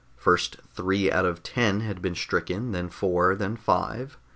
First 0.17 0.57
three 0.73 1.11
out 1.11 1.25
of 1.25 1.43
ten 1.43 1.81
had 1.81 2.01
been 2.01 2.15
stricken, 2.15 2.71
then 2.71 2.89
four, 2.89 3.35
then 3.35 3.55
five. 3.55 4.17